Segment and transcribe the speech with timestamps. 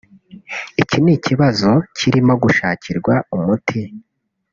[0.81, 3.81] Iki ni ikibazo kirimo gushakirwa umuti